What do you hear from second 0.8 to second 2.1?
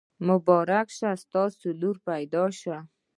شه! ستاسو لور